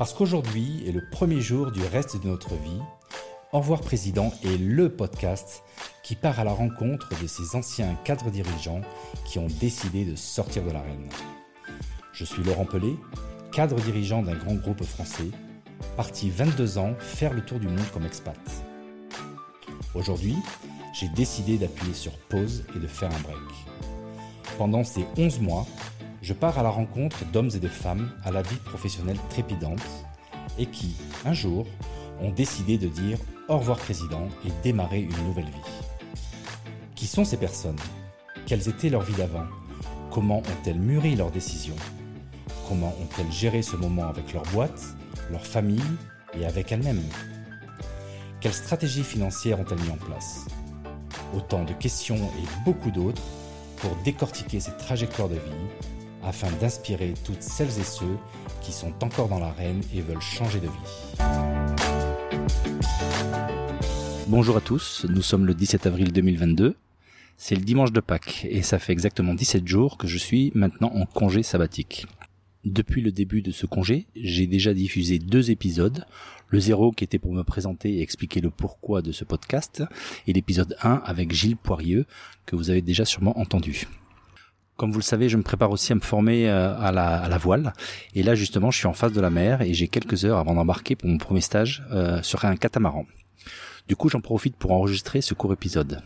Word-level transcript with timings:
Parce 0.00 0.14
qu'aujourd'hui 0.14 0.82
est 0.88 0.92
le 0.92 1.04
premier 1.10 1.42
jour 1.42 1.72
du 1.72 1.82
reste 1.84 2.22
de 2.22 2.26
notre 2.26 2.54
vie, 2.54 2.80
Au 3.52 3.58
revoir 3.58 3.82
Président 3.82 4.32
est 4.42 4.56
le 4.56 4.88
podcast 4.88 5.62
qui 6.02 6.14
part 6.14 6.40
à 6.40 6.44
la 6.44 6.54
rencontre 6.54 7.10
de 7.20 7.26
ces 7.26 7.54
anciens 7.54 7.94
cadres 8.02 8.30
dirigeants 8.30 8.80
qui 9.26 9.38
ont 9.38 9.48
décidé 9.60 10.06
de 10.06 10.16
sortir 10.16 10.64
de 10.64 10.70
l'arène. 10.70 11.06
Je 12.14 12.24
suis 12.24 12.42
Laurent 12.42 12.64
Pelé, 12.64 12.96
cadre 13.52 13.78
dirigeant 13.78 14.22
d'un 14.22 14.36
grand 14.36 14.54
groupe 14.54 14.82
français, 14.84 15.28
parti 15.98 16.30
22 16.30 16.78
ans 16.78 16.94
faire 16.98 17.34
le 17.34 17.44
tour 17.44 17.60
du 17.60 17.68
monde 17.68 17.90
comme 17.92 18.06
expat. 18.06 18.40
Aujourd'hui, 19.94 20.36
j'ai 20.94 21.08
décidé 21.08 21.58
d'appuyer 21.58 21.92
sur 21.92 22.16
pause 22.30 22.64
et 22.74 22.78
de 22.78 22.86
faire 22.86 23.10
un 23.14 23.20
break. 23.20 23.36
Pendant 24.56 24.82
ces 24.82 25.04
11 25.18 25.40
mois, 25.40 25.66
je 26.22 26.32
pars 26.32 26.58
à 26.58 26.62
la 26.62 26.70
rencontre 26.70 27.24
d'hommes 27.26 27.50
et 27.54 27.58
de 27.58 27.68
femmes 27.68 28.10
à 28.24 28.30
la 28.30 28.42
vie 28.42 28.56
professionnelle 28.56 29.18
trépidante 29.30 29.82
et 30.58 30.66
qui, 30.66 30.96
un 31.24 31.32
jour, 31.32 31.66
ont 32.20 32.30
décidé 32.30 32.76
de 32.76 32.88
dire 32.88 33.18
au 33.48 33.58
revoir 33.58 33.78
président 33.78 34.28
et 34.46 34.50
démarrer 34.62 35.00
une 35.00 35.24
nouvelle 35.24 35.46
vie. 35.46 36.14
Qui 36.94 37.06
sont 37.06 37.24
ces 37.24 37.38
personnes? 37.38 37.78
Quelles 38.46 38.68
étaient 38.68 38.90
leurs 38.90 39.02
vies 39.02 39.14
d'avant? 39.14 39.46
Comment 40.10 40.38
ont-elles 40.38 40.78
mûri 40.78 41.16
leurs 41.16 41.30
décisions? 41.30 41.76
Comment 42.68 42.94
ont-elles 43.00 43.32
géré 43.32 43.62
ce 43.62 43.76
moment 43.76 44.08
avec 44.08 44.32
leur 44.34 44.42
boîte, 44.52 44.82
leur 45.30 45.46
famille 45.46 45.82
et 46.38 46.44
avec 46.44 46.70
elles-mêmes? 46.72 47.02
Quelles 48.40 48.52
stratégies 48.52 49.04
financières 49.04 49.60
ont-elles 49.60 49.80
mis 49.80 49.90
en 49.90 49.96
place? 49.96 50.46
Autant 51.34 51.64
de 51.64 51.72
questions 51.72 52.16
et 52.16 52.64
beaucoup 52.64 52.90
d'autres 52.90 53.22
pour 53.78 53.96
décortiquer 54.04 54.60
ces 54.60 54.76
trajectoires 54.76 55.28
de 55.28 55.36
vie 55.36 55.99
afin 56.22 56.50
d'inspirer 56.60 57.14
toutes 57.24 57.42
celles 57.42 57.78
et 57.78 57.84
ceux 57.84 58.16
qui 58.60 58.72
sont 58.72 58.92
encore 59.02 59.28
dans 59.28 59.38
l'arène 59.38 59.80
et 59.94 60.00
veulent 60.00 60.20
changer 60.20 60.60
de 60.60 60.66
vie. 60.66 61.20
Bonjour 64.26 64.56
à 64.56 64.60
tous, 64.60 65.06
nous 65.08 65.22
sommes 65.22 65.46
le 65.46 65.54
17 65.54 65.86
avril 65.86 66.12
2022. 66.12 66.76
C'est 67.36 67.56
le 67.56 67.62
dimanche 67.62 67.90
de 67.90 68.00
Pâques 68.00 68.46
et 68.48 68.62
ça 68.62 68.78
fait 68.78 68.92
exactement 68.92 69.34
17 69.34 69.66
jours 69.66 69.98
que 69.98 70.06
je 70.06 70.18
suis 70.18 70.52
maintenant 70.54 70.92
en 70.94 71.06
congé 71.06 71.42
sabbatique. 71.42 72.06
Depuis 72.64 73.00
le 73.00 73.10
début 73.10 73.40
de 73.40 73.52
ce 73.52 73.64
congé, 73.64 74.06
j'ai 74.14 74.46
déjà 74.46 74.74
diffusé 74.74 75.18
deux 75.18 75.50
épisodes. 75.50 76.04
Le 76.48 76.60
zéro 76.60 76.92
qui 76.92 77.04
était 77.04 77.18
pour 77.18 77.32
me 77.32 77.42
présenter 77.42 77.94
et 77.94 78.02
expliquer 78.02 78.42
le 78.42 78.50
pourquoi 78.50 79.00
de 79.00 79.12
ce 79.12 79.24
podcast 79.24 79.82
et 80.26 80.34
l'épisode 80.34 80.76
1 80.82 81.02
avec 81.04 81.32
Gilles 81.32 81.56
Poirieux 81.56 82.04
que 82.44 82.56
vous 82.56 82.68
avez 82.68 82.82
déjà 82.82 83.06
sûrement 83.06 83.38
entendu. 83.38 83.88
Comme 84.80 84.92
vous 84.92 84.98
le 85.00 85.04
savez, 85.04 85.28
je 85.28 85.36
me 85.36 85.42
prépare 85.42 85.70
aussi 85.72 85.92
à 85.92 85.94
me 85.94 86.00
former 86.00 86.48
euh, 86.48 86.74
à 86.78 86.90
la, 86.90 87.36
voile. 87.36 87.74
Et 88.14 88.22
là, 88.22 88.34
justement, 88.34 88.70
je 88.70 88.78
suis 88.78 88.86
en 88.86 88.94
face 88.94 89.12
de 89.12 89.20
la 89.20 89.28
mer 89.28 89.60
et 89.60 89.74
j'ai 89.74 89.88
quelques 89.88 90.24
heures 90.24 90.38
avant 90.38 90.54
d'embarquer 90.54 90.96
pour 90.96 91.06
mon 91.10 91.18
premier 91.18 91.42
stage 91.42 91.84
euh, 91.92 92.22
sur 92.22 92.46
un 92.46 92.56
catamaran. 92.56 93.04
Du 93.88 93.94
coup, 93.94 94.08
j'en 94.08 94.22
profite 94.22 94.56
pour 94.56 94.70
enregistrer 94.70 95.20
ce 95.20 95.34
court 95.34 95.52
épisode. 95.52 96.00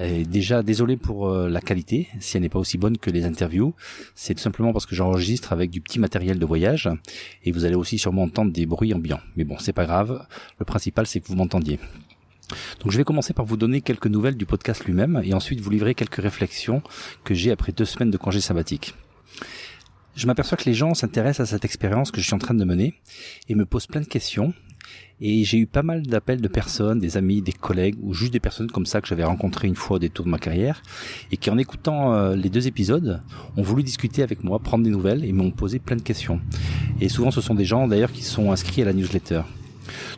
Et 0.00 0.22
déjà, 0.22 0.62
désolé 0.62 0.96
pour 0.96 1.30
euh, 1.30 1.48
la 1.48 1.60
qualité, 1.60 2.06
si 2.20 2.36
elle 2.36 2.44
n'est 2.44 2.48
pas 2.48 2.60
aussi 2.60 2.78
bonne 2.78 2.96
que 2.96 3.10
les 3.10 3.24
interviews. 3.24 3.74
C'est 4.14 4.34
tout 4.34 4.40
simplement 4.40 4.72
parce 4.72 4.86
que 4.86 4.94
j'enregistre 4.94 5.52
avec 5.52 5.70
du 5.70 5.80
petit 5.80 5.98
matériel 5.98 6.38
de 6.38 6.46
voyage 6.46 6.88
et 7.42 7.50
vous 7.50 7.64
allez 7.64 7.74
aussi 7.74 7.98
sûrement 7.98 8.22
entendre 8.22 8.52
des 8.52 8.66
bruits 8.66 8.94
ambiants. 8.94 9.20
Mais 9.34 9.42
bon, 9.42 9.56
c'est 9.58 9.72
pas 9.72 9.84
grave. 9.84 10.24
Le 10.60 10.64
principal, 10.64 11.08
c'est 11.08 11.18
que 11.18 11.26
vous 11.26 11.34
m'entendiez. 11.34 11.80
Donc 12.80 12.92
je 12.92 12.96
vais 12.96 13.04
commencer 13.04 13.32
par 13.32 13.44
vous 13.44 13.56
donner 13.56 13.80
quelques 13.80 14.06
nouvelles 14.06 14.36
du 14.36 14.46
podcast 14.46 14.84
lui-même 14.84 15.20
et 15.24 15.34
ensuite 15.34 15.60
vous 15.60 15.70
livrer 15.70 15.94
quelques 15.94 16.22
réflexions 16.22 16.82
que 17.24 17.34
j'ai 17.34 17.50
après 17.50 17.72
deux 17.72 17.84
semaines 17.84 18.10
de 18.10 18.16
congé 18.16 18.40
sabbatique. 18.40 18.94
Je 20.16 20.26
m'aperçois 20.26 20.58
que 20.58 20.64
les 20.64 20.74
gens 20.74 20.92
s'intéressent 20.94 21.48
à 21.48 21.50
cette 21.54 21.64
expérience 21.64 22.10
que 22.10 22.20
je 22.20 22.26
suis 22.26 22.34
en 22.34 22.38
train 22.38 22.54
de 22.54 22.64
mener 22.64 22.94
et 23.48 23.54
me 23.54 23.64
posent 23.64 23.86
plein 23.86 24.00
de 24.00 24.06
questions. 24.06 24.52
Et 25.20 25.44
j'ai 25.44 25.58
eu 25.58 25.66
pas 25.66 25.82
mal 25.82 26.02
d'appels 26.02 26.40
de 26.40 26.48
personnes, 26.48 26.98
des 26.98 27.16
amis, 27.16 27.42
des 27.42 27.52
collègues 27.52 27.96
ou 28.02 28.14
juste 28.14 28.32
des 28.32 28.40
personnes 28.40 28.70
comme 28.70 28.86
ça 28.86 29.00
que 29.00 29.06
j'avais 29.06 29.24
rencontrées 29.24 29.68
une 29.68 29.76
fois 29.76 29.96
au 29.96 29.98
détour 29.98 30.24
de 30.24 30.30
ma 30.30 30.38
carrière 30.38 30.82
et 31.30 31.36
qui 31.36 31.50
en 31.50 31.58
écoutant 31.58 32.14
euh, 32.14 32.34
les 32.34 32.48
deux 32.48 32.66
épisodes 32.66 33.22
ont 33.56 33.62
voulu 33.62 33.82
discuter 33.82 34.22
avec 34.22 34.42
moi, 34.42 34.58
prendre 34.58 34.82
des 34.82 34.90
nouvelles 34.90 35.24
et 35.24 35.32
m'ont 35.32 35.50
posé 35.50 35.78
plein 35.78 35.96
de 35.96 36.02
questions. 36.02 36.40
Et 37.00 37.08
souvent 37.08 37.30
ce 37.30 37.42
sont 37.42 37.54
des 37.54 37.66
gens 37.66 37.86
d'ailleurs 37.86 38.12
qui 38.12 38.22
sont 38.22 38.50
inscrits 38.50 38.82
à 38.82 38.86
la 38.86 38.94
newsletter. 38.94 39.42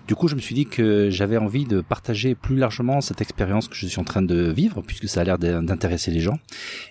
Du 0.07 0.15
coup, 0.15 0.29
je 0.29 0.35
me 0.35 0.41
suis 0.41 0.55
dit 0.55 0.67
que 0.67 1.11
j'avais 1.11 1.37
envie 1.37 1.65
de 1.65 1.81
partager 1.81 2.35
plus 2.35 2.57
largement 2.57 3.01
cette 3.01 3.21
expérience 3.21 3.69
que 3.69 3.77
je 3.77 3.87
suis 3.87 4.01
en 4.01 4.05
train 4.05 4.23
de 4.23 4.51
vivre, 4.51 4.83
puisque 4.83 5.09
ça 5.09 5.21
a 5.21 5.25
l'air 5.25 5.39
d'intéresser 5.39 6.11
les 6.11 6.21
gens. 6.21 6.39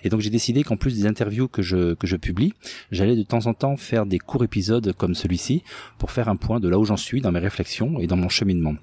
Et 0.04 0.08
donc, 0.08 0.20
j'ai 0.20 0.30
décidé 0.30 0.62
qu'en 0.62 0.76
plus 0.76 0.94
des 0.94 1.06
interviews 1.06 1.48
que 1.48 1.62
je, 1.62 1.94
que 1.94 2.06
je 2.06 2.16
publie, 2.16 2.52
j'allais 2.90 3.16
de 3.16 3.22
temps 3.22 3.46
en 3.46 3.54
temps 3.54 3.76
faire 3.76 4.06
des 4.06 4.18
courts 4.18 4.44
épisodes 4.44 4.92
comme 4.94 5.14
celui-ci 5.14 5.62
pour 5.98 6.10
faire 6.10 6.28
un 6.28 6.36
point 6.36 6.60
de 6.60 6.68
là 6.68 6.78
où 6.78 6.84
j'en 6.84 6.96
suis 6.96 7.20
dans 7.20 7.32
mes 7.32 7.40
réflexions 7.40 7.98
et 7.98 8.06
dans 8.06 8.16
mon 8.16 8.28
cheminement. 8.28 8.74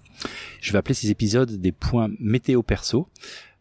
Je 0.62 0.72
vais 0.72 0.78
appeler 0.78 0.96
ces 0.96 1.10
épisodes 1.10 1.52
des 1.60 1.72
points 1.72 2.10
météo 2.20 2.64
perso. 2.64 3.08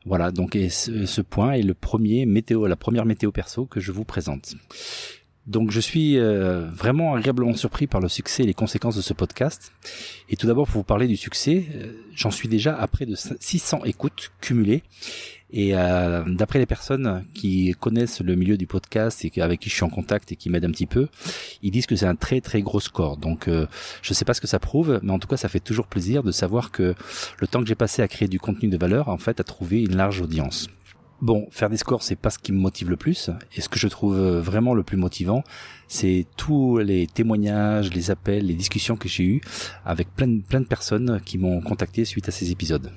Voilà, 0.04 0.30
donc 0.30 0.56
ce, 0.70 1.06
ce 1.06 1.20
point 1.20 1.52
est 1.52 1.62
le 1.62 1.74
premier 1.74 2.24
météo, 2.24 2.66
la 2.66 2.76
première 2.76 3.04
météo 3.04 3.30
perso 3.30 3.66
que 3.66 3.80
je 3.80 3.92
vous 3.92 4.04
présente. 4.04 4.54
Donc 5.48 5.70
je 5.70 5.80
suis 5.80 6.18
euh, 6.18 6.66
vraiment 6.70 7.14
agréablement 7.14 7.54
surpris 7.54 7.86
par 7.86 8.02
le 8.02 8.08
succès 8.08 8.42
et 8.42 8.46
les 8.46 8.52
conséquences 8.52 8.96
de 8.96 9.00
ce 9.00 9.14
podcast. 9.14 9.72
Et 10.28 10.36
tout 10.36 10.46
d'abord 10.46 10.66
pour 10.66 10.76
vous 10.76 10.84
parler 10.84 11.08
du 11.08 11.16
succès, 11.16 11.66
euh, 11.74 11.92
j'en 12.14 12.30
suis 12.30 12.48
déjà 12.48 12.78
à 12.78 12.86
près 12.86 13.06
de 13.06 13.14
600 13.16 13.84
écoutes 13.84 14.30
cumulées. 14.42 14.82
Et 15.50 15.70
euh, 15.74 16.22
d'après 16.26 16.58
les 16.58 16.66
personnes 16.66 17.24
qui 17.32 17.74
connaissent 17.80 18.20
le 18.20 18.36
milieu 18.36 18.58
du 18.58 18.66
podcast 18.66 19.24
et 19.24 19.40
avec 19.40 19.60
qui 19.60 19.70
je 19.70 19.74
suis 19.76 19.84
en 19.84 19.88
contact 19.88 20.30
et 20.32 20.36
qui 20.36 20.50
m'aident 20.50 20.66
un 20.66 20.70
petit 20.70 20.84
peu, 20.84 21.08
ils 21.62 21.70
disent 21.70 21.86
que 21.86 21.96
c'est 21.96 22.04
un 22.04 22.16
très 22.16 22.42
très 22.42 22.60
gros 22.60 22.80
score. 22.80 23.16
Donc 23.16 23.46
je 23.46 24.10
ne 24.10 24.14
sais 24.14 24.26
pas 24.26 24.34
ce 24.34 24.42
que 24.42 24.46
ça 24.46 24.58
prouve, 24.58 25.00
mais 25.02 25.12
en 25.12 25.18
tout 25.18 25.28
cas 25.28 25.38
ça 25.38 25.48
fait 25.48 25.60
toujours 25.60 25.86
plaisir 25.86 26.22
de 26.22 26.32
savoir 26.32 26.70
que 26.70 26.94
le 27.38 27.46
temps 27.46 27.62
que 27.62 27.66
j'ai 27.66 27.74
passé 27.74 28.02
à 28.02 28.08
créer 28.08 28.28
du 28.28 28.38
contenu 28.38 28.68
de 28.68 28.76
valeur 28.76 29.08
en 29.08 29.16
fait 29.16 29.40
a 29.40 29.44
trouvé 29.44 29.80
une 29.80 29.96
large 29.96 30.20
audience. 30.20 30.68
Bon, 31.20 31.48
faire 31.50 31.68
des 31.68 31.76
scores, 31.76 32.04
c'est 32.04 32.16
pas 32.16 32.30
ce 32.30 32.38
qui 32.38 32.52
me 32.52 32.58
motive 32.58 32.90
le 32.90 32.96
plus. 32.96 33.30
Et 33.56 33.60
ce 33.60 33.68
que 33.68 33.78
je 33.78 33.88
trouve 33.88 34.16
vraiment 34.16 34.72
le 34.72 34.84
plus 34.84 34.96
motivant, 34.96 35.42
c'est 35.88 36.26
tous 36.36 36.78
les 36.78 37.08
témoignages, 37.08 37.92
les 37.92 38.10
appels, 38.12 38.46
les 38.46 38.54
discussions 38.54 38.96
que 38.96 39.08
j'ai 39.08 39.24
eues 39.24 39.40
avec 39.84 40.14
plein, 40.14 40.38
plein 40.38 40.60
de 40.60 40.66
personnes 40.66 41.20
qui 41.24 41.38
m'ont 41.38 41.60
contacté 41.60 42.04
suite 42.04 42.28
à 42.28 42.30
ces 42.30 42.52
épisodes. 42.52 42.92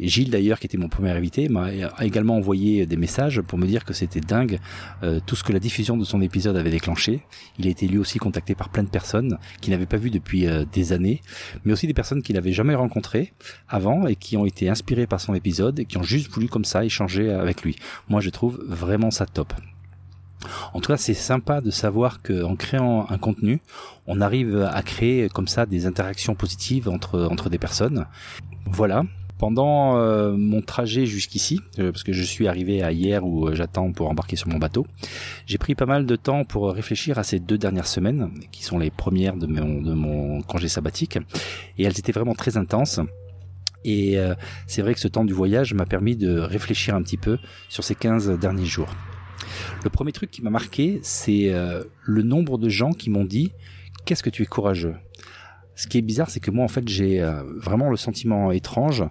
Gilles 0.00 0.30
d'ailleurs, 0.30 0.58
qui 0.58 0.66
était 0.66 0.78
mon 0.78 0.88
premier 0.88 1.10
invité, 1.10 1.48
m'a 1.48 1.68
également 2.00 2.36
envoyé 2.36 2.86
des 2.86 2.96
messages 2.96 3.40
pour 3.40 3.58
me 3.58 3.66
dire 3.66 3.84
que 3.84 3.92
c'était 3.92 4.20
dingue 4.20 4.58
euh, 5.02 5.20
tout 5.24 5.36
ce 5.36 5.44
que 5.44 5.52
la 5.52 5.58
diffusion 5.58 5.96
de 5.96 6.04
son 6.04 6.20
épisode 6.20 6.56
avait 6.56 6.70
déclenché. 6.70 7.22
Il 7.58 7.66
a 7.66 7.70
été 7.70 7.86
lui 7.86 7.98
aussi 7.98 8.18
contacté 8.18 8.54
par 8.54 8.68
plein 8.68 8.82
de 8.82 8.88
personnes 8.88 9.38
qu'il 9.60 9.72
n'avait 9.72 9.86
pas 9.86 9.96
vues 9.96 10.10
depuis 10.10 10.46
euh, 10.46 10.64
des 10.72 10.92
années, 10.92 11.20
mais 11.64 11.72
aussi 11.72 11.86
des 11.86 11.94
personnes 11.94 12.22
qu'il 12.22 12.34
n'avait 12.34 12.52
jamais 12.52 12.74
rencontrées 12.74 13.32
avant 13.68 14.06
et 14.06 14.16
qui 14.16 14.36
ont 14.36 14.46
été 14.46 14.68
inspirées 14.68 15.06
par 15.06 15.20
son 15.20 15.34
épisode 15.34 15.80
et 15.80 15.84
qui 15.84 15.98
ont 15.98 16.02
juste 16.02 16.30
voulu 16.30 16.48
comme 16.48 16.64
ça 16.64 16.84
échanger 16.84 17.30
avec 17.30 17.62
lui. 17.62 17.76
Moi, 18.08 18.20
je 18.20 18.30
trouve 18.30 18.62
vraiment 18.66 19.10
ça 19.10 19.26
top. 19.26 19.52
En 20.72 20.80
tout 20.80 20.92
cas, 20.92 20.96
c'est 20.96 21.14
sympa 21.14 21.60
de 21.60 21.70
savoir 21.70 22.22
qu'en 22.22 22.56
créant 22.56 23.06
un 23.08 23.18
contenu, 23.18 23.60
on 24.06 24.20
arrive 24.20 24.68
à 24.70 24.82
créer 24.82 25.28
comme 25.28 25.48
ça 25.48 25.66
des 25.66 25.86
interactions 25.86 26.34
positives 26.34 26.88
entre 26.88 27.28
entre 27.30 27.48
des 27.48 27.58
personnes. 27.58 28.06
Voilà, 28.66 29.04
pendant 29.38 29.96
euh, 29.96 30.32
mon 30.36 30.62
trajet 30.62 31.06
jusqu'ici, 31.06 31.60
euh, 31.78 31.90
parce 31.90 32.02
que 32.02 32.12
je 32.12 32.22
suis 32.22 32.46
arrivé 32.46 32.82
à 32.82 32.92
hier 32.92 33.26
où 33.26 33.48
euh, 33.48 33.54
j'attends 33.54 33.92
pour 33.92 34.08
embarquer 34.08 34.36
sur 34.36 34.48
mon 34.48 34.58
bateau, 34.58 34.86
j'ai 35.46 35.58
pris 35.58 35.74
pas 35.74 35.86
mal 35.86 36.06
de 36.06 36.16
temps 36.16 36.44
pour 36.44 36.72
réfléchir 36.72 37.18
à 37.18 37.24
ces 37.24 37.40
deux 37.40 37.58
dernières 37.58 37.86
semaines, 37.86 38.30
qui 38.52 38.62
sont 38.62 38.78
les 38.78 38.90
premières 38.90 39.36
de 39.36 39.46
mon, 39.46 39.82
de 39.82 39.92
mon 39.92 40.42
congé 40.42 40.68
sabbatique, 40.68 41.18
et 41.78 41.84
elles 41.84 41.98
étaient 41.98 42.12
vraiment 42.12 42.34
très 42.34 42.56
intenses. 42.56 43.00
Et 43.86 44.16
c'est 44.66 44.80
vrai 44.80 44.94
que 44.94 45.00
ce 45.00 45.08
temps 45.08 45.26
du 45.26 45.34
voyage 45.34 45.74
m'a 45.74 45.84
permis 45.84 46.16
de 46.16 46.38
réfléchir 46.38 46.94
un 46.94 47.02
petit 47.02 47.18
peu 47.18 47.36
sur 47.68 47.84
ces 47.84 47.94
15 47.94 48.38
derniers 48.38 48.64
jours. 48.64 48.88
Le 49.82 49.90
premier 49.90 50.10
truc 50.10 50.30
qui 50.30 50.40
m'a 50.40 50.48
marqué, 50.48 51.00
c'est 51.02 51.52
le 52.02 52.22
nombre 52.22 52.56
de 52.56 52.70
gens 52.70 52.92
qui 52.92 53.10
m'ont 53.10 53.26
dit 53.26 53.52
qu'est-ce 54.06 54.22
que 54.22 54.30
tu 54.30 54.42
es 54.42 54.46
courageux? 54.46 54.94
Ce 55.76 55.86
qui 55.86 55.98
est 55.98 56.02
bizarre, 56.02 56.30
c'est 56.30 56.40
que 56.40 56.50
moi, 56.50 56.64
en 56.64 56.68
fait, 56.68 56.86
j'ai 56.88 57.20
euh, 57.20 57.42
vraiment 57.56 57.90
le 57.90 57.96
sentiment 57.96 58.52
étrange 58.52 59.04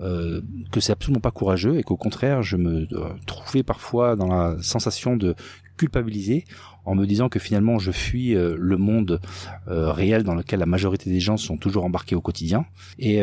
euh, 0.00 0.40
que 0.72 0.80
c'est 0.80 0.92
absolument 0.92 1.20
pas 1.20 1.30
courageux 1.30 1.78
et 1.78 1.82
qu'au 1.82 1.96
contraire, 1.96 2.42
je 2.42 2.56
me 2.56 2.88
euh, 2.92 3.10
trouvais 3.26 3.62
parfois 3.62 4.16
dans 4.16 4.28
la 4.28 4.56
sensation 4.62 5.16
de 5.16 5.34
culpabiliser 5.76 6.44
en 6.84 6.94
me 6.94 7.06
disant 7.06 7.28
que 7.28 7.38
finalement 7.38 7.78
je 7.78 7.90
fuis 7.90 8.34
le 8.34 8.76
monde 8.76 9.18
réel 9.66 10.24
dans 10.24 10.34
lequel 10.34 10.60
la 10.60 10.66
majorité 10.66 11.08
des 11.08 11.20
gens 11.20 11.38
sont 11.38 11.56
toujours 11.56 11.84
embarqués 11.84 12.14
au 12.14 12.20
quotidien. 12.20 12.66
Et 12.98 13.22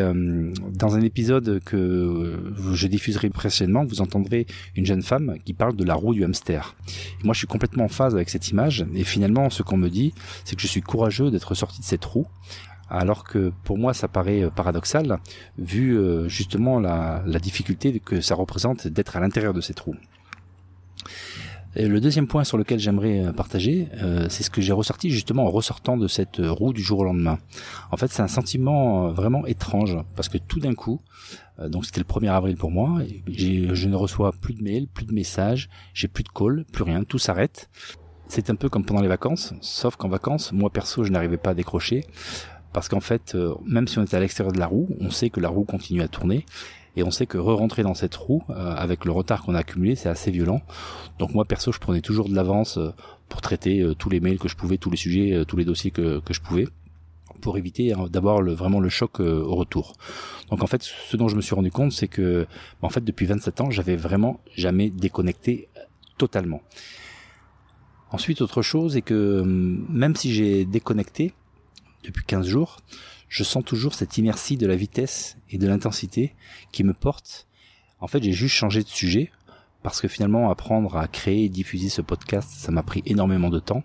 dans 0.73 0.95
un 0.95 1.01
épisode 1.01 1.59
que 1.63 2.39
je 2.73 2.87
diffuserai 2.87 3.29
prochainement, 3.29 3.85
vous 3.85 4.01
entendrez 4.01 4.47
une 4.75 4.87
jeune 4.87 5.03
femme 5.03 5.35
qui 5.45 5.53
parle 5.53 5.75
de 5.75 5.83
la 5.83 5.93
roue 5.93 6.15
du 6.15 6.23
hamster. 6.23 6.75
moi, 7.23 7.33
je 7.33 7.39
suis 7.39 7.47
complètement 7.47 7.83
en 7.85 7.89
phase 7.89 8.15
avec 8.15 8.29
cette 8.29 8.49
image. 8.49 8.87
Et 8.95 9.03
finalement, 9.03 9.51
ce 9.51 9.61
qu'on 9.61 9.77
me 9.77 9.89
dit, 9.89 10.13
c'est 10.43 10.55
que 10.55 10.61
je 10.61 10.67
suis 10.67 10.81
courageux 10.81 11.29
d'être 11.29 11.53
sorti 11.53 11.81
de 11.81 11.85
cette 11.85 12.05
roue 12.05 12.27
alors 12.89 13.23
que 13.23 13.51
pour 13.63 13.77
moi 13.77 13.93
ça 13.93 14.07
paraît 14.07 14.43
euh, 14.43 14.49
paradoxal 14.49 15.19
vu 15.57 15.97
euh, 15.97 16.27
justement 16.27 16.79
la, 16.79 17.21
difficulté 17.39 17.99
que 17.99 18.19
ça 18.19 18.35
représente 18.35 18.87
d'être 18.87 19.15
à 19.15 19.19
l'intérieur 19.19 19.53
de 19.53 19.61
ces 19.61 19.73
trous. 19.73 19.95
Et 21.75 21.87
le 21.87 22.01
deuxième 22.01 22.25
point 22.25 22.43
sur 22.43 22.57
lequel 22.57 22.79
j'aimerais 22.79 23.19
euh, 23.19 23.31
partager, 23.31 23.87
c'est 24.29 24.41
ce 24.41 24.49
que 24.49 24.61
j'ai 24.61 24.73
ressorti 24.73 25.11
justement 25.11 25.45
en 25.45 25.51
ressortant 25.51 25.95
de 25.95 26.07
cette 26.07 26.37
roue 26.39 26.73
du 26.73 26.81
jour 26.81 26.99
au 26.99 27.03
lendemain. 27.03 27.37
En 27.91 27.97
fait, 27.97 28.11
c'est 28.11 28.23
un 28.23 28.27
sentiment 28.27 29.11
vraiment 29.11 29.45
étrange 29.45 29.95
parce 30.15 30.27
que 30.27 30.39
tout 30.39 30.59
d'un 30.59 30.73
coup, 30.73 30.99
donc 31.67 31.85
c'était 31.85 32.01
le 32.01 32.05
1er 32.05 32.31
avril 32.31 32.57
pour 32.57 32.71
moi, 32.71 33.01
je 33.27 33.87
ne 33.87 33.95
reçois 33.95 34.31
plus 34.31 34.55
de 34.55 34.63
mails, 34.63 34.87
plus 34.87 35.05
de 35.05 35.13
messages, 35.13 35.69
j'ai 35.93 36.07
plus 36.07 36.23
de 36.23 36.29
calls, 36.29 36.65
plus 36.71 36.83
rien, 36.83 37.03
tout 37.03 37.19
s'arrête. 37.19 37.69
C'est 38.27 38.49
un 38.49 38.55
peu 38.55 38.69
comme 38.69 38.83
pendant 38.83 39.01
les 39.01 39.07
vacances, 39.07 39.53
sauf 39.61 39.95
qu'en 39.95 40.09
vacances, 40.09 40.51
moi 40.51 40.71
perso, 40.71 41.03
je 41.03 41.11
n'arrivais 41.11 41.37
pas 41.37 41.51
à 41.51 41.53
décrocher 41.53 42.05
parce 42.77 42.89
qu'en 42.89 42.99
fait, 42.99 43.35
même 43.65 43.87
si 43.87 43.97
on 43.97 44.03
était 44.03 44.17
à 44.17 44.19
l'extérieur 44.19 44.53
de 44.53 44.59
la 44.59 44.67
roue, 44.67 44.87
on 44.99 45.09
sait 45.09 45.31
que 45.31 45.39
la 45.39 45.49
roue 45.49 45.63
continue 45.63 46.03
à 46.03 46.07
tourner 46.07 46.45
et 46.95 47.01
on 47.01 47.09
sait 47.09 47.25
que 47.25 47.39
re-rentrer 47.39 47.81
dans 47.81 47.95
cette 47.95 48.15
roue 48.15 48.43
euh, 48.51 48.75
avec 48.75 49.03
le 49.03 49.11
retard 49.11 49.41
qu'on 49.41 49.55
a 49.55 49.59
accumulé, 49.59 49.95
c'est 49.95 50.09
assez 50.09 50.29
violent. 50.29 50.61
Donc 51.17 51.33
moi 51.33 51.43
perso, 51.43 51.71
je 51.71 51.79
prenais 51.79 52.01
toujours 52.01 52.29
de 52.29 52.35
l'avance 52.35 52.77
euh, 52.77 52.91
pour 53.29 53.41
traiter 53.41 53.81
euh, 53.81 53.95
tous 53.95 54.11
les 54.11 54.19
mails 54.19 54.37
que 54.37 54.47
je 54.47 54.55
pouvais, 54.55 54.77
tous 54.77 54.91
les 54.91 54.97
sujets, 54.97 55.43
tous 55.47 55.57
les 55.57 55.65
dossiers 55.65 55.89
que, 55.89 56.19
que 56.19 56.35
je 56.35 56.41
pouvais 56.41 56.67
pour 57.41 57.57
éviter 57.57 57.93
hein, 57.93 58.05
d'avoir 58.11 58.43
le, 58.43 58.53
vraiment 58.53 58.79
le 58.79 58.89
choc 58.89 59.19
au 59.21 59.55
retour. 59.55 59.93
Donc 60.51 60.61
en 60.61 60.67
fait, 60.67 60.83
ce 60.83 61.17
dont 61.17 61.29
je 61.29 61.35
me 61.35 61.41
suis 61.41 61.55
rendu 61.55 61.71
compte, 61.71 61.93
c'est 61.93 62.07
que 62.07 62.45
en 62.83 62.89
fait 62.89 63.03
depuis 63.03 63.25
27 63.25 63.61
ans, 63.61 63.71
j'avais 63.71 63.95
vraiment 63.95 64.39
jamais 64.55 64.91
déconnecté 64.91 65.67
totalement. 66.19 66.61
Ensuite, 68.11 68.41
autre 68.41 68.61
chose 68.61 68.97
est 68.97 69.01
que 69.01 69.41
hum, 69.41 69.87
même 69.89 70.15
si 70.15 70.31
j'ai 70.31 70.63
déconnecté 70.63 71.33
depuis 72.07 72.23
15 72.25 72.47
jours, 72.47 72.77
je 73.29 73.43
sens 73.43 73.63
toujours 73.63 73.93
cette 73.93 74.17
inertie 74.17 74.57
de 74.57 74.65
la 74.65 74.75
vitesse 74.75 75.37
et 75.49 75.57
de 75.57 75.67
l'intensité 75.67 76.33
qui 76.71 76.83
me 76.83 76.93
porte. 76.93 77.47
En 77.99 78.07
fait, 78.07 78.23
j'ai 78.23 78.31
juste 78.31 78.55
changé 78.55 78.81
de 78.81 78.87
sujet 78.87 79.31
parce 79.83 80.01
que 80.01 80.07
finalement, 80.07 80.49
apprendre 80.49 80.97
à 80.97 81.07
créer 81.07 81.45
et 81.45 81.49
diffuser 81.49 81.89
ce 81.89 82.01
podcast, 82.01 82.49
ça 82.51 82.71
m'a 82.71 82.83
pris 82.83 83.03
énormément 83.05 83.49
de 83.49 83.59
temps. 83.59 83.83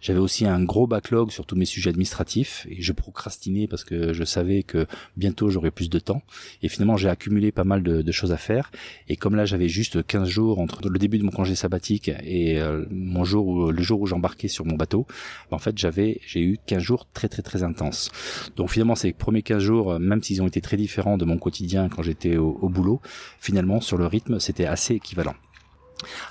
J'avais 0.00 0.18
aussi 0.18 0.46
un 0.46 0.62
gros 0.62 0.86
backlog 0.86 1.30
sur 1.30 1.46
tous 1.46 1.56
mes 1.56 1.64
sujets 1.64 1.90
administratifs 1.90 2.66
et 2.70 2.80
je 2.80 2.92
procrastinais 2.92 3.66
parce 3.66 3.84
que 3.84 4.12
je 4.12 4.24
savais 4.24 4.62
que 4.62 4.86
bientôt 5.16 5.48
j'aurais 5.50 5.70
plus 5.70 5.88
de 5.90 5.98
temps. 5.98 6.22
Et 6.62 6.68
finalement, 6.68 6.96
j'ai 6.96 7.08
accumulé 7.08 7.52
pas 7.52 7.64
mal 7.64 7.82
de, 7.82 8.12
choses 8.12 8.32
à 8.32 8.36
faire. 8.36 8.70
Et 9.08 9.16
comme 9.16 9.36
là, 9.36 9.44
j'avais 9.44 9.68
juste 9.68 10.06
15 10.06 10.28
jours 10.28 10.58
entre 10.60 10.88
le 10.88 10.98
début 10.98 11.18
de 11.18 11.24
mon 11.24 11.30
congé 11.30 11.54
sabbatique 11.54 12.10
et 12.24 12.60
euh, 12.60 12.84
mon 12.90 13.24
jour 13.24 13.72
le 13.72 13.82
jour 13.82 14.00
où 14.00 14.06
j'embarquais 14.06 14.48
sur 14.48 14.64
mon 14.64 14.76
bateau, 14.76 15.06
en 15.50 15.58
fait, 15.58 15.76
j'avais, 15.76 16.20
j'ai 16.26 16.40
eu 16.40 16.58
15 16.66 16.82
jours 16.82 17.06
très 17.12 17.28
très 17.28 17.42
très 17.42 17.62
intenses. 17.62 18.10
Donc 18.56 18.70
finalement, 18.70 18.94
ces 18.94 19.12
premiers 19.12 19.42
15 19.42 19.62
jours, 19.62 19.98
même 19.98 20.22
s'ils 20.22 20.40
ont 20.42 20.46
été 20.46 20.60
très 20.60 20.76
différents 20.76 21.18
de 21.18 21.24
mon 21.24 21.38
quotidien 21.38 21.88
quand 21.88 22.02
j'étais 22.02 22.36
au 22.36 22.68
boulot, 22.68 23.00
finalement, 23.40 23.80
sur 23.80 23.98
le 23.98 24.06
rythme, 24.06 24.40
c'était 24.40 24.66
assez 24.66 24.94
équivalent. 24.94 25.34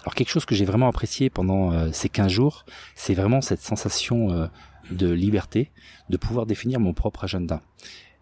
Alors 0.06 0.14
quelque 0.14 0.30
chose 0.30 0.46
que 0.46 0.54
j'ai 0.54 0.66
vraiment 0.66 0.88
apprécié 0.88 1.32
pendant 1.32 1.72
euh, 1.72 1.90
ces 1.92 2.10
15 2.10 2.32
jours, 2.32 2.66
c'est 2.94 3.16
vraiment 3.16 3.42
cette 3.42 3.62
sensation 3.62 4.32
euh, 4.32 4.46
de 4.92 5.10
liberté, 5.10 5.72
de 6.10 6.18
pouvoir 6.18 6.46
définir 6.46 6.80
mon 6.80 6.94
propre 6.94 7.24
agenda. 7.24 7.64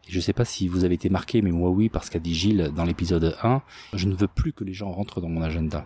je 0.08 0.16
ne 0.16 0.22
sais 0.22 0.32
pas 0.32 0.46
si 0.46 0.70
vous 0.70 0.86
avez 0.86 0.96
été 0.96 1.10
marqué, 1.10 1.42
mais 1.42 1.52
moi 1.52 1.70
oui, 1.70 1.90
parce 1.90 2.10
qu'a 2.10 2.20
dit 2.20 2.34
Gilles 2.34 2.72
dans 2.74 2.86
l'épisode 2.86 3.36
1, 3.44 3.62
je 3.96 4.08
ne 4.08 4.16
veux 4.16 4.30
plus 4.30 4.54
que 4.54 4.64
les 4.64 4.74
gens 4.74 4.94
rentrent 4.94 5.20
dans 5.20 5.28
mon 5.28 5.42
agenda. 5.42 5.86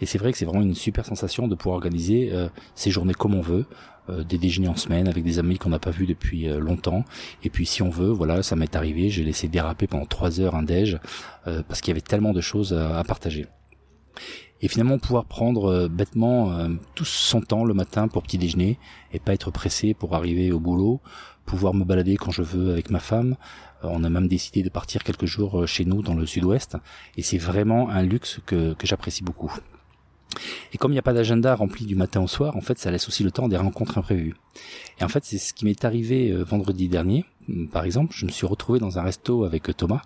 Et 0.00 0.06
c'est 0.06 0.16
vrai 0.16 0.32
que 0.32 0.38
c'est 0.38 0.46
vraiment 0.46 0.62
une 0.62 0.74
super 0.74 1.04
sensation 1.04 1.46
de 1.46 1.54
pouvoir 1.54 1.74
organiser 1.76 2.30
euh, 2.32 2.48
ces 2.74 2.90
journées 2.90 3.12
comme 3.12 3.34
on 3.34 3.42
veut, 3.42 3.66
des 4.08 4.36
déjeuners 4.36 4.66
en 4.66 4.74
semaine 4.74 5.06
avec 5.06 5.22
des 5.22 5.38
amis 5.38 5.58
qu'on 5.58 5.68
n'a 5.68 5.78
pas 5.78 5.92
vus 5.92 6.06
depuis 6.06 6.48
longtemps. 6.48 7.04
Et 7.44 7.50
puis 7.50 7.66
si 7.66 7.82
on 7.82 7.88
veut, 7.88 8.10
voilà, 8.10 8.42
ça 8.42 8.56
m'est 8.56 8.74
arrivé, 8.74 9.10
j'ai 9.10 9.22
laissé 9.22 9.46
déraper 9.46 9.86
pendant 9.86 10.06
trois 10.06 10.40
heures 10.40 10.56
un 10.56 10.64
déj 10.64 10.98
parce 11.44 11.80
qu'il 11.80 11.90
y 11.90 11.92
avait 11.92 12.00
tellement 12.00 12.32
de 12.32 12.40
choses 12.40 12.72
à 12.72 13.04
partager 13.04 13.46
et 14.62 14.68
finalement 14.68 14.98
pouvoir 14.98 15.24
prendre 15.24 15.66
euh, 15.66 15.88
bêtement 15.88 16.52
euh, 16.52 16.68
tout 16.94 17.04
son 17.04 17.40
temps 17.40 17.64
le 17.64 17.74
matin 17.74 18.08
pour 18.08 18.22
petit 18.22 18.38
déjeuner 18.38 18.78
et 19.12 19.18
pas 19.18 19.34
être 19.34 19.50
pressé 19.50 19.92
pour 19.92 20.14
arriver 20.14 20.52
au 20.52 20.60
boulot, 20.60 21.00
pouvoir 21.44 21.74
me 21.74 21.84
balader 21.84 22.16
quand 22.16 22.30
je 22.30 22.42
veux 22.42 22.72
avec 22.72 22.90
ma 22.90 23.00
femme. 23.00 23.36
Euh, 23.84 23.88
on 23.90 24.04
a 24.04 24.08
même 24.08 24.28
décidé 24.28 24.62
de 24.62 24.68
partir 24.68 25.02
quelques 25.02 25.26
jours 25.26 25.66
chez 25.66 25.84
nous 25.84 26.02
dans 26.02 26.14
le 26.14 26.24
sud-ouest 26.24 26.76
et 27.16 27.22
c'est 27.22 27.38
vraiment 27.38 27.90
un 27.90 28.02
luxe 28.02 28.38
que, 28.46 28.74
que 28.74 28.86
j'apprécie 28.86 29.24
beaucoup. 29.24 29.52
Et 30.72 30.78
comme 30.78 30.92
il 30.92 30.94
n'y 30.94 30.98
a 30.98 31.02
pas 31.02 31.12
d'agenda 31.12 31.54
rempli 31.54 31.84
du 31.84 31.94
matin 31.94 32.22
au 32.22 32.26
soir, 32.26 32.56
en 32.56 32.62
fait, 32.62 32.78
ça 32.78 32.90
laisse 32.90 33.06
aussi 33.06 33.22
le 33.22 33.30
temps 33.30 33.48
des 33.48 33.58
rencontres 33.58 33.98
imprévues. 33.98 34.34
Et 34.98 35.04
en 35.04 35.08
fait, 35.08 35.22
c'est 35.26 35.36
ce 35.36 35.52
qui 35.52 35.66
m'est 35.66 35.84
arrivé 35.84 36.32
vendredi 36.32 36.88
dernier. 36.88 37.26
Par 37.70 37.84
exemple, 37.84 38.14
je 38.16 38.24
me 38.24 38.30
suis 38.30 38.46
retrouvé 38.46 38.78
dans 38.78 38.98
un 38.98 39.02
resto 39.02 39.44
avec 39.44 39.76
Thomas. 39.76 40.00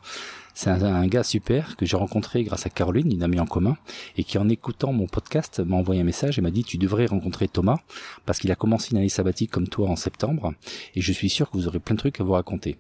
C'est 0.59 0.71
un, 0.71 1.07
gars 1.07 1.23
super 1.23 1.77
que 1.77 1.85
j'ai 1.85 1.99
rencontré 1.99 2.43
grâce 2.43 2.65
à 2.65 2.71
Caroline, 2.71 3.13
une 3.13 3.23
amie 3.23 3.39
en 3.39 3.45
commun, 3.45 3.77
et 4.17 4.25
qui 4.25 4.39
en 4.39 4.49
écoutant 4.49 4.91
mon 4.91 5.07
podcast 5.07 5.61
m'a 5.61 5.77
envoyé 5.77 6.01
un 6.01 6.05
message 6.05 6.39
et 6.39 6.41
m'a 6.41 6.51
dit 6.51 6.65
tu 6.65 6.79
devrais 6.79 7.05
rencontrer 7.05 7.47
Thomas 7.47 7.77
parce 8.25 8.39
qu'il 8.39 8.51
a 8.51 8.55
commencé 8.55 8.93
une 8.93 8.97
année 8.97 9.11
sabbatique 9.11 9.51
comme 9.51 9.69
toi 9.69 9.91
en 9.91 9.97
septembre 9.97 10.55
et 10.95 11.03
je 11.03 11.13
suis 11.13 11.29
sûr 11.29 11.51
que 11.51 11.59
vous 11.59 11.69
aurez 11.69 11.79
plein 11.79 11.95
de 11.95 11.99
trucs 12.01 12.23
à 12.23 12.25
vous 12.25 12.33
raconter. 12.33 12.79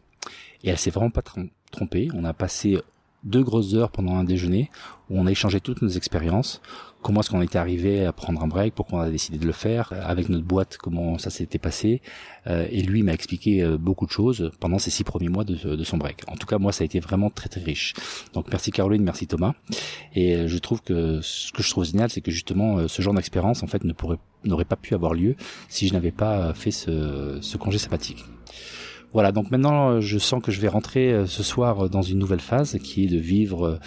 Et 0.64 0.70
elle 0.70 0.78
s'est 0.78 0.90
vraiment 0.90 1.11
pas 1.11 1.23
trompée. 1.70 2.08
On 2.14 2.25
a 2.25 2.32
passé 2.32 2.78
deux 3.24 3.42
grosses 3.42 3.74
heures 3.74 3.90
pendant 3.90 4.16
un 4.16 4.24
déjeuner 4.24 4.70
où 5.10 5.18
on 5.18 5.26
a 5.26 5.30
échangé 5.30 5.60
toutes 5.60 5.82
nos 5.82 5.88
expériences, 5.88 6.60
comment 7.06 7.20
est-ce 7.20 7.30
qu'on 7.30 7.42
était 7.42 7.58
arrivé 7.58 8.04
à 8.04 8.12
prendre 8.12 8.42
un 8.42 8.48
break, 8.48 8.74
pourquoi 8.74 8.98
on 8.98 9.02
a 9.02 9.10
décidé 9.10 9.38
de 9.38 9.46
le 9.46 9.52
faire, 9.52 9.92
euh, 9.92 10.02
avec 10.04 10.28
notre 10.28 10.44
boîte, 10.44 10.76
comment 10.76 11.18
ça 11.18 11.30
s'était 11.30 11.60
passé? 11.60 12.02
Euh, 12.48 12.66
et 12.68 12.82
lui 12.82 13.04
m'a 13.04 13.12
expliqué 13.12 13.62
euh, 13.62 13.78
beaucoup 13.78 14.06
de 14.06 14.10
choses 14.10 14.50
pendant 14.58 14.80
ces 14.80 14.90
six 14.90 15.04
premiers 15.04 15.28
mois 15.28 15.44
de, 15.44 15.84
son 15.84 15.98
break. 15.98 16.22
En 16.26 16.34
tout 16.34 16.48
cas, 16.48 16.58
moi, 16.58 16.72
ça 16.72 16.82
a 16.82 16.84
été 16.84 16.98
vraiment 16.98 17.30
très 17.30 17.48
très 17.48 17.60
riche. 17.60 17.94
Donc 18.34 18.46
merci 18.50 18.72
Caroline, 18.72 19.04
merci 19.04 19.28
Thomas. 19.28 19.54
Et 20.16 20.48
je 20.48 20.58
trouve 20.58 20.82
que 20.82 21.20
ce 21.22 21.52
que 21.52 21.62
je 21.62 21.70
trouve 21.70 21.84
génial, 21.84 22.10
c'est 22.10 22.20
que 22.20 22.32
justement 22.32 22.88
ce 22.88 23.02
genre 23.02 23.14
d'expérience, 23.14 23.62
en 23.62 23.69
fait, 23.69 23.84
ne 23.84 23.92
pourrait 23.92 24.19
n'aurait 24.44 24.64
pas 24.64 24.76
pu 24.76 24.94
avoir 24.94 25.14
lieu 25.14 25.34
si 25.69 25.88
je 25.88 25.92
n'avais 25.92 26.12
pas 26.12 26.54
fait 26.54 26.70
ce, 26.70 27.38
ce 27.40 27.56
congé 27.56 27.78
sabbatique. 27.78 28.24
Voilà, 29.12 29.32
donc 29.32 29.50
maintenant 29.50 29.91
euh, 29.91 30.00
je 30.00 30.19
sens 30.19 30.43
que 30.43 30.53
je 30.53 30.61
vais 30.61 30.69
rentrer 30.69 31.12
euh, 31.12 31.26
ce 31.26 31.43
soir 31.43 31.85
euh, 31.85 31.88
dans 31.88 32.03
une 32.03 32.19
nouvelle 32.19 32.41
phase 32.41 32.79
qui 32.82 33.05
est 33.05 33.08
de 33.08 33.19
vivre 33.19 33.79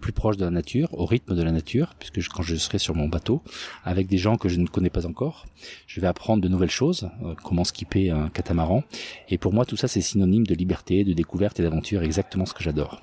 plus 0.00 0.12
proche 0.12 0.36
de 0.36 0.44
la 0.44 0.50
nature, 0.50 0.88
au 0.92 1.06
rythme 1.06 1.36
de 1.36 1.42
la 1.44 1.52
nature, 1.52 1.94
puisque 1.96 2.28
quand 2.28 2.42
je 2.42 2.56
serai 2.56 2.78
sur 2.78 2.96
mon 2.96 3.06
bateau, 3.06 3.40
avec 3.84 4.08
des 4.08 4.18
gens 4.18 4.36
que 4.36 4.48
je 4.48 4.58
ne 4.58 4.66
connais 4.66 4.90
pas 4.90 5.06
encore, 5.06 5.46
je 5.86 6.00
vais 6.00 6.08
apprendre 6.08 6.42
de 6.42 6.48
nouvelles 6.48 6.70
choses, 6.70 7.08
comment 7.44 7.62
skipper 7.62 8.10
un 8.10 8.30
catamaran, 8.30 8.82
et 9.28 9.38
pour 9.38 9.52
moi 9.52 9.64
tout 9.64 9.76
ça 9.76 9.86
c'est 9.86 10.00
synonyme 10.00 10.44
de 10.44 10.56
liberté, 10.56 11.04
de 11.04 11.12
découverte 11.12 11.60
et 11.60 11.62
d'aventure, 11.62 12.02
exactement 12.02 12.46
ce 12.46 12.54
que 12.54 12.64
j'adore. 12.64 13.00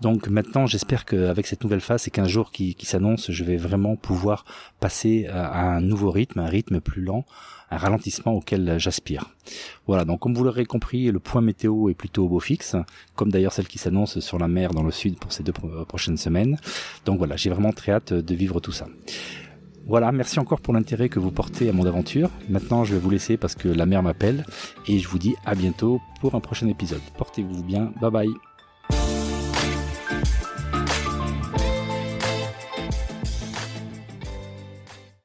Donc 0.00 0.28
maintenant, 0.28 0.66
j'espère 0.66 1.04
qu'avec 1.04 1.46
cette 1.46 1.64
nouvelle 1.64 1.80
phase, 1.80 2.02
ces 2.02 2.10
15 2.10 2.28
jours 2.28 2.50
qui, 2.52 2.74
qui 2.74 2.86
s'annoncent, 2.86 3.32
je 3.32 3.44
vais 3.44 3.56
vraiment 3.56 3.96
pouvoir 3.96 4.44
passer 4.80 5.26
à 5.26 5.74
un 5.74 5.80
nouveau 5.80 6.10
rythme, 6.10 6.40
un 6.40 6.46
rythme 6.46 6.80
plus 6.80 7.02
lent, 7.02 7.24
un 7.70 7.76
ralentissement 7.76 8.32
auquel 8.32 8.78
j'aspire. 8.78 9.30
Voilà, 9.86 10.04
donc 10.04 10.20
comme 10.20 10.34
vous 10.34 10.44
l'aurez 10.44 10.64
compris, 10.64 11.10
le 11.10 11.18
point 11.18 11.40
météo 11.40 11.88
est 11.88 11.94
plutôt 11.94 12.24
au 12.24 12.28
beau 12.28 12.40
fixe, 12.40 12.76
comme 13.14 13.30
d'ailleurs 13.30 13.52
celle 13.52 13.68
qui 13.68 13.78
s'annonce 13.78 14.20
sur 14.20 14.38
la 14.38 14.48
mer 14.48 14.72
dans 14.72 14.82
le 14.82 14.92
sud 14.92 15.18
pour 15.18 15.32
ces 15.32 15.42
deux 15.42 15.52
prochaines 15.52 16.16
semaines. 16.16 16.58
Donc 17.04 17.18
voilà, 17.18 17.36
j'ai 17.36 17.50
vraiment 17.50 17.72
très 17.72 17.92
hâte 17.92 18.12
de 18.12 18.34
vivre 18.34 18.60
tout 18.60 18.72
ça. 18.72 18.86
Voilà, 19.86 20.12
merci 20.12 20.38
encore 20.38 20.60
pour 20.60 20.74
l'intérêt 20.74 21.08
que 21.08 21.18
vous 21.18 21.30
portez 21.30 21.70
à 21.70 21.72
mon 21.72 21.86
aventure. 21.86 22.30
Maintenant, 22.50 22.84
je 22.84 22.92
vais 22.92 23.00
vous 23.00 23.08
laisser 23.08 23.38
parce 23.38 23.54
que 23.54 23.68
la 23.68 23.86
mer 23.86 24.02
m'appelle 24.02 24.44
et 24.86 24.98
je 24.98 25.08
vous 25.08 25.18
dis 25.18 25.34
à 25.46 25.54
bientôt 25.54 26.00
pour 26.20 26.34
un 26.34 26.40
prochain 26.40 26.68
épisode. 26.68 27.00
Portez-vous 27.16 27.64
bien, 27.64 27.92
bye 28.00 28.10
bye. 28.10 28.47